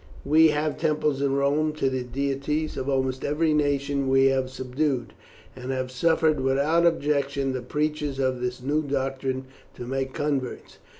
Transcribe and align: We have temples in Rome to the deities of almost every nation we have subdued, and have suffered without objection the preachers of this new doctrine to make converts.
We 0.25 0.47
have 0.47 0.79
temples 0.79 1.21
in 1.21 1.35
Rome 1.35 1.73
to 1.73 1.87
the 1.87 2.01
deities 2.01 2.75
of 2.75 2.89
almost 2.89 3.23
every 3.23 3.53
nation 3.53 4.09
we 4.09 4.25
have 4.29 4.49
subdued, 4.49 5.13
and 5.55 5.69
have 5.71 5.91
suffered 5.91 6.39
without 6.39 6.87
objection 6.87 7.51
the 7.51 7.61
preachers 7.61 8.17
of 8.17 8.41
this 8.41 8.63
new 8.63 8.81
doctrine 8.81 9.45
to 9.75 9.85
make 9.85 10.11
converts. 10.15 10.79